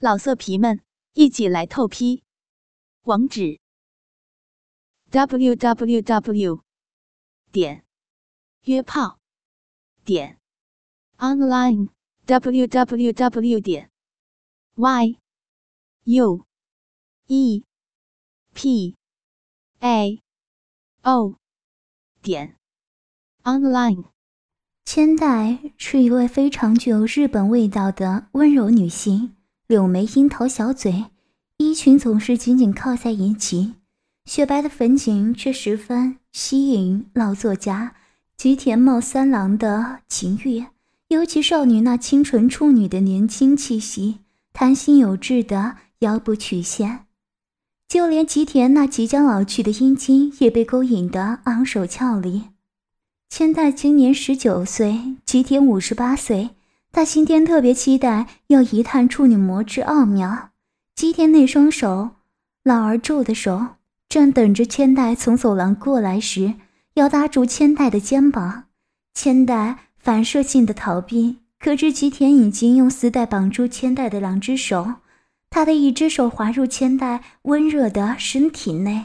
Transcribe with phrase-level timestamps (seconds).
[0.00, 0.80] 老色皮们，
[1.14, 2.22] 一起来透批！
[3.02, 3.58] 网址
[5.10, 6.62] ：w w w
[7.50, 7.84] 点
[8.62, 9.18] 约炮
[10.04, 10.38] 点
[11.16, 11.88] online
[12.26, 13.90] w w w 点
[14.76, 15.18] y
[16.04, 16.46] u
[17.26, 17.64] e
[18.54, 18.94] p
[19.80, 20.22] a
[21.02, 21.34] o
[22.22, 22.56] 点
[23.42, 24.04] online。
[24.84, 29.37] 千代是一位非常具有日本味道的温柔女性。
[29.68, 31.04] 柳眉樱桃小嘴，
[31.58, 33.74] 衣裙总是紧紧靠在一起，
[34.24, 37.94] 雪白的粉颈却十分吸引老作家
[38.34, 40.64] 吉田茂三郎的情欲。
[41.08, 44.20] 尤其少女那清纯处女的年轻气息，
[44.54, 47.00] 弹性有致的腰部曲线，
[47.86, 52.44] 就连吉田那即将老去的阴茎也被勾引得昂首翘立。
[53.28, 56.48] 千代今年十九岁，吉田五十八岁。
[56.98, 60.50] 他今天特别期待要一探处女膜之奥妙。
[60.96, 62.10] 吉田那双手，
[62.64, 63.76] 老而皱的手，
[64.08, 66.54] 正等着千代从走廊过来时，
[66.94, 68.64] 要搭住千代的肩膀。
[69.14, 74.94] 千代反射性的逃避，可知吉田已经用丝带绑住千代的两只手，
[75.50, 79.04] 他的一只手滑入千代温热的身体内，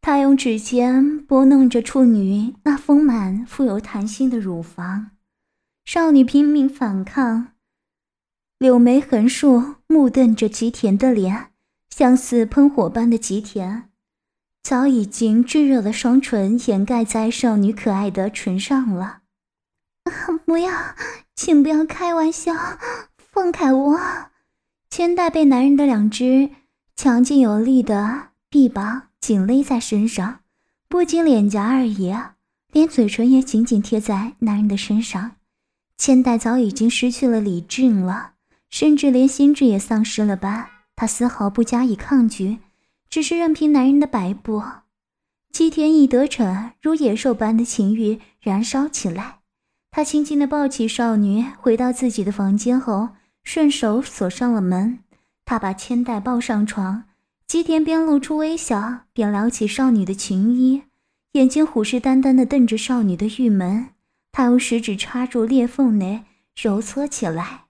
[0.00, 5.10] 他用指尖拨弄着处女那丰满富有弹性的乳房。
[5.92, 7.48] 少女拼命反抗，
[8.58, 11.50] 柳眉横竖，目瞪着吉田的脸，
[11.88, 13.88] 像似喷火般的吉田，
[14.62, 19.22] 早已经炙热的双唇掩盖在少女可爱的唇上了。
[20.44, 20.70] 不要，
[21.34, 22.54] 请不要开玩笑，
[23.32, 23.98] 放开我！
[24.88, 26.50] 千代被男人的两只
[26.94, 30.42] 强劲有力的臂膀紧勒在身上，
[30.88, 32.14] 不仅脸颊而已，
[32.70, 35.32] 连嘴唇也紧紧贴在男人的身上。
[36.00, 38.30] 千代早已经失去了理智了，
[38.70, 40.70] 甚至连心智也丧失了吧？
[40.96, 42.56] 他丝毫不加以抗拒，
[43.10, 44.62] 只是任凭男人的摆布。
[45.52, 49.40] 吉田一得逞，如野兽般的情欲燃烧起来。
[49.90, 53.10] 他轻轻地抱起少女，回到自己的房间后，
[53.44, 55.00] 顺手锁上了门。
[55.44, 57.04] 他把千代抱上床，
[57.46, 60.84] 吉田边露出微笑，边撩起少女的裙衣，
[61.32, 63.88] 眼睛虎视眈眈地瞪着少女的玉门。
[64.40, 66.24] 他用食指插入裂缝内
[66.56, 67.64] 揉搓起来，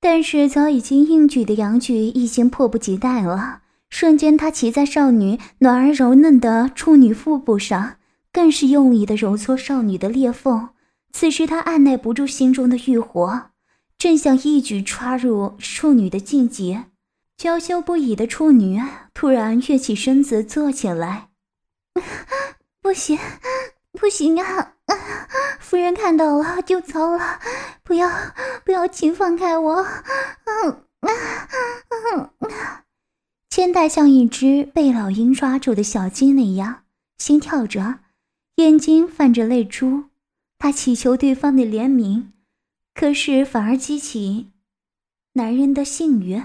[0.00, 3.60] 但是早已经硬举的阳具已经迫不及待了。
[3.90, 7.98] 瞬间，他骑在少女暖而柔嫩的处女腹部上，
[8.32, 10.70] 更是用力的揉搓少女的裂缝。
[11.12, 13.50] 此时，他按耐不住心中的欲火，
[13.98, 16.84] 正想一举插入处女的禁忌。
[17.36, 18.80] 娇羞不已的处女
[19.12, 21.28] 突然跃起身子坐起来，
[22.80, 23.18] 不行，
[23.92, 24.76] 不行啊！
[25.68, 27.40] 夫人看到了就糟了，
[27.82, 28.08] 不要
[28.64, 29.82] 不要，请放开我！
[29.82, 31.10] 嗯嗯
[32.14, 32.50] 嗯，
[33.50, 36.84] 千代像一只被老鹰抓住的小鸡那样，
[37.18, 37.98] 心跳着，
[38.56, 40.04] 眼睛泛着泪珠。
[40.58, 42.28] 他祈求对方的怜悯，
[42.94, 44.48] 可是反而激起
[45.34, 46.42] 男人的性欲。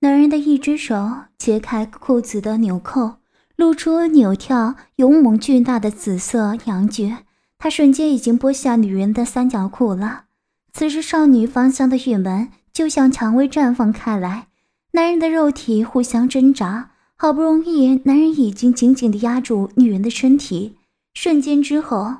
[0.00, 3.16] 男人的一只手揭开裤子的纽扣，
[3.56, 7.14] 露出扭跳勇猛巨大的紫色阳具。
[7.58, 10.24] 他瞬间已经剥下女人的三角裤了。
[10.72, 14.48] 此时，少女芳香的玉门就像蔷薇绽放开来，
[14.92, 16.90] 男人的肉体互相挣扎。
[17.18, 20.76] 好不容易，男人已经紧紧地压住女人的身体。
[21.14, 22.16] 瞬间之后，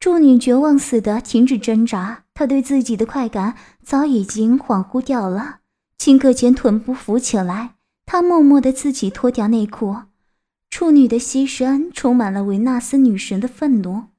[0.00, 5.58] 处女绝望似的停止挣扎，她对自己的快感早已经恍惚掉了。
[5.98, 7.74] 顷刻间，臀部浮起来，
[8.06, 9.98] 她默默地自己脱掉内裤。
[10.68, 14.09] 处女的牺牲充满了维纳斯女神的愤怒。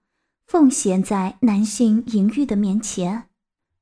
[0.51, 3.23] 奉献在男性淫欲的面前，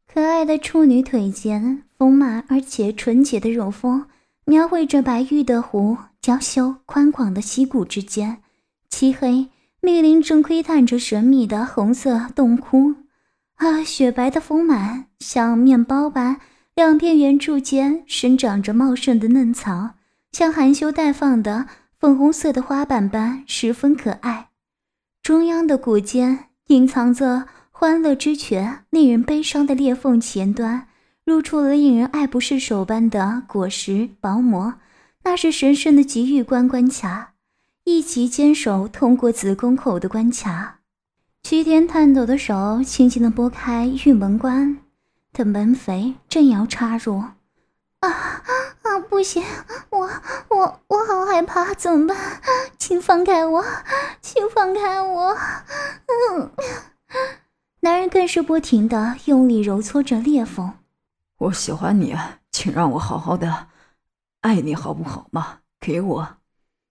[0.08, 4.06] 可爱的处女腿间丰满而且纯洁的肉峰，
[4.46, 8.44] 描绘着白玉的湖，娇羞宽广的溪谷之间，
[8.88, 9.50] 漆黑
[9.82, 12.94] 密林正窥探着神秘的红色洞窟。
[13.56, 16.40] 啊，雪白的丰满像面包般，
[16.76, 19.96] 两片圆柱间生长着茂盛的嫩草，
[20.32, 21.66] 像含羞待放的
[22.00, 24.50] 粉红色的花瓣般，十分可爱。
[25.24, 26.49] 中央的骨间。
[26.70, 30.88] 隐藏着欢乐之泉，令人悲伤的裂缝前端，
[31.26, 34.76] 露出了令人爱不释手般的果实薄膜。
[35.24, 37.34] 那是神圣的极欲关关卡，
[37.86, 40.82] 一起坚守通过子宫口的关卡。
[41.42, 44.78] 齐天探抖的手轻轻地拨开玉门关
[45.34, 47.24] 的门扉，正要插入。
[48.00, 48.10] 啊
[48.84, 49.00] 啊！
[49.10, 49.44] 不行，
[49.90, 50.10] 我
[50.50, 52.18] 我我好害怕，怎么办？
[52.78, 53.64] 请放开我，
[54.22, 55.38] 请放开我！
[56.32, 56.52] 嗯，
[57.82, 60.74] 男人更是不停的用力揉搓着裂缝。
[61.38, 62.16] 我喜欢你，
[62.52, 63.68] 请让我好好的
[64.42, 65.60] 爱你好不好嘛？
[65.80, 66.38] 给我。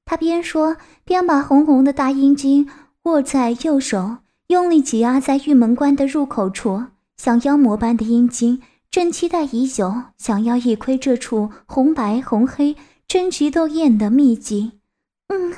[0.04, 2.70] 他边说边把红红的大阴茎
[3.02, 4.18] 握在右手，
[4.48, 6.84] 用力挤压在玉门关的入口处，
[7.16, 8.62] 像妖魔般的阴茎，
[8.98, 12.74] 正期待已久，想要一窥这处红白红黑
[13.06, 14.80] 争奇斗艳的秘境。
[15.28, 15.54] 嗯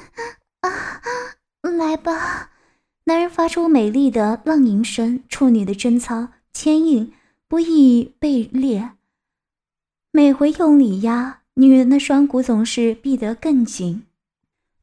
[0.60, 1.00] 啊，
[1.62, 2.50] 来吧！
[3.04, 7.14] 男人发出美丽的浪吟声，处女的贞操牵引
[7.48, 8.90] 不易被裂。
[10.12, 14.02] 每回用力压，女人的双骨总是闭得更紧。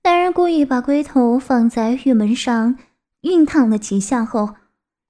[0.01, 2.75] 男人故意把龟头放在玉门上，
[3.21, 4.55] 熨烫了几下后，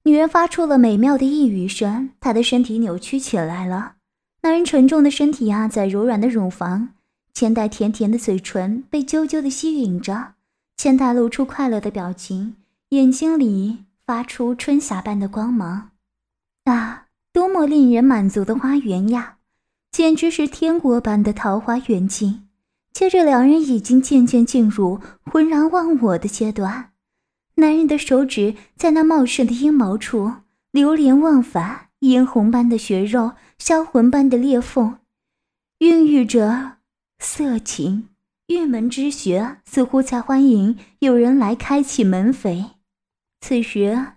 [0.07, 3.95] 女人发出了美妙的呓语声，她的身体扭曲起来了。
[4.41, 6.93] 男人沉重的身体压在柔软的乳房，
[7.33, 10.35] 千代甜甜的嘴唇被啾啾的吸吮着，
[10.77, 12.55] 千代露出快乐的表情，
[12.91, 15.89] 眼睛里发出春霞般的光芒。
[16.63, 19.35] 啊，多么令人满足的花园呀！
[19.91, 22.47] 简直是天国般的桃花源景。
[22.93, 26.91] 接着，两人已经渐渐进入浑然忘我的阶段。
[27.59, 30.31] 男人的手指在那茂盛的阴毛处
[30.71, 34.99] 流连忘返，嫣红般的血肉，销魂般的裂缝，
[35.79, 36.73] 孕育着
[37.19, 38.09] 色情。
[38.47, 42.65] 玉门之穴似乎在欢迎有人来开启门扉。
[43.41, 44.13] 此时，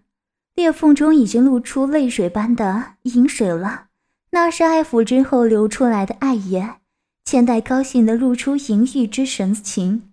[0.54, 3.86] 裂缝中已经露出泪水般的银水了。
[4.32, 6.76] 那是爱抚之后流出来的爱液，
[7.24, 10.09] 千代高兴的露出淫欲之神情，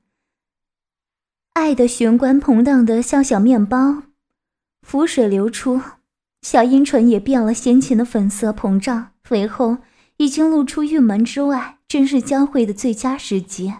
[1.57, 4.03] 爱的玄关膨胀的像小面包，
[4.83, 5.81] 浮水流出，
[6.43, 9.79] 小阴唇也变了先前的粉色膨胀肥厚，
[10.17, 13.73] 已经露出玉门之外，正是交汇的最佳时机。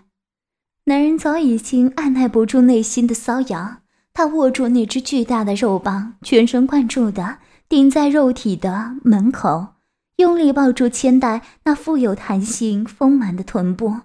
[0.85, 7.38] 男人早已经按耐不住内心的瘙痒，他握住那只巨大的肉棒，全神贯注的
[7.69, 9.75] 顶在肉体的门口。
[10.15, 13.97] 用力抱住千代那富有弹性、丰满的臀部，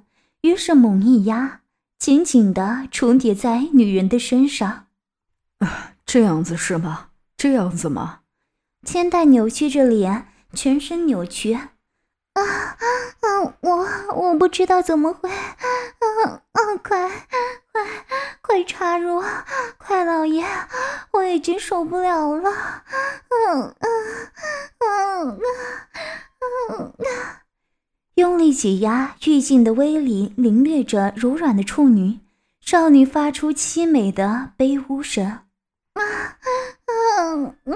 [0.43, 1.62] 于是猛一压，
[2.03, 4.87] 紧紧地重叠在女人的身上。
[5.61, 7.11] 啊，这样子是吗？
[7.37, 8.23] 这样子吗？
[8.85, 11.55] 千代扭曲着脸，全身扭曲。
[11.55, 13.55] 啊啊！
[13.61, 15.31] 我我不知道怎么会。
[15.31, 16.77] 啊啊！
[16.83, 17.09] 快
[17.71, 17.87] 快
[18.41, 19.23] 快插入！
[19.79, 20.45] 快，老爷，
[21.13, 22.51] 我已经受不了了。
[23.31, 23.89] 嗯嗯
[24.81, 25.39] 嗯
[26.69, 27.42] 嗯嗯！
[28.23, 32.21] 用力挤压，欲尽的威力凌掠着柔软的处女。
[32.61, 35.27] 少女发出凄美的悲呜声。
[35.27, 35.43] 啊
[35.97, 36.93] 啊
[37.65, 37.75] 啊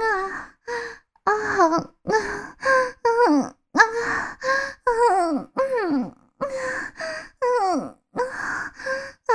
[1.24, 1.32] 啊
[1.64, 1.82] 啊
[3.72, 3.72] 啊！
[3.72, 3.80] 啊
[5.10, 6.14] 嗯嗯
[7.42, 8.22] 嗯啊
[9.26, 9.34] 啊！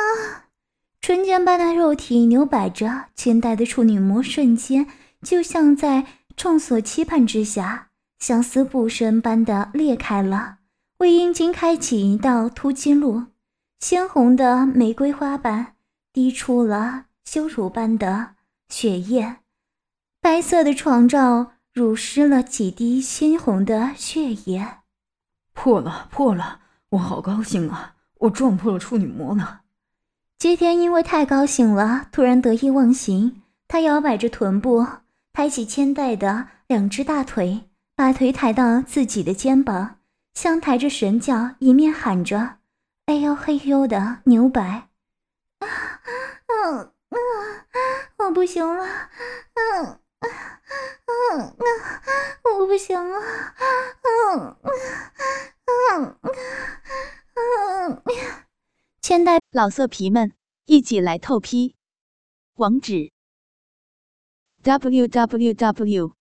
[1.02, 4.88] 春间般的肉体扭摆着，千代的处女膜瞬间
[5.22, 6.06] 就像在
[6.38, 10.60] 众所期盼之下，像丝布绳般的裂开了，
[11.02, 13.24] 为阴茎开启一道突击路。
[13.80, 15.74] 鲜红的玫瑰花瓣
[16.14, 18.36] 滴出了羞辱般的
[18.70, 19.38] 血液，
[20.22, 21.54] 白色的床罩。
[21.74, 24.80] 濡湿了几滴鲜红的血液，
[25.54, 26.60] 破了，破了！
[26.90, 27.96] 我好高兴啊！
[28.20, 29.62] 我撞破了处女膜呢。
[30.38, 33.42] 吉田因为太高兴了，突然得意忘形。
[33.70, 34.86] 他摇摆着臀部，
[35.32, 40.00] 抬起千代的两只大腿，把腿抬到自己的肩膀，
[40.34, 42.60] 像抬着神脚，一面喊着
[43.08, 44.90] ：“哎呦嘿呦的扭摆。”
[45.60, 45.68] 啊，
[46.48, 47.18] 嗯啊，
[48.18, 48.86] 我不行了，
[49.54, 50.00] 嗯。
[50.24, 53.20] 嗯嗯，我不行了。
[54.04, 54.56] 嗯
[55.66, 56.42] 嗯嗯
[57.96, 58.04] 嗯，
[59.02, 60.34] 千代老色皮们
[60.66, 61.76] 一起来透批，
[62.56, 63.12] 网址
[64.62, 66.16] ：w w w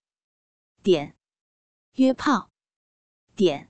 [0.82, 1.14] 点
[1.96, 2.50] 约炮
[3.36, 3.69] 点